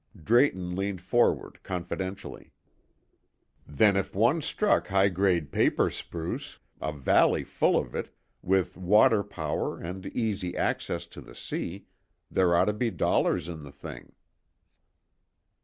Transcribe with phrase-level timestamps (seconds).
[0.19, 2.53] Drayton leaned forward confidentially.
[3.67, 8.11] "Then if one struck high grade paper spruce a valley full of it
[8.41, 11.85] with water power and easy access to the sea,
[12.31, 14.13] there ought to be dollars in the thing?"